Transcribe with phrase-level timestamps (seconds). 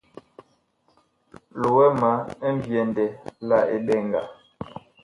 [1.59, 2.09] Loɛ ma
[2.55, 3.05] mbyɛndɛ
[3.47, 4.21] la eɓɛŋga.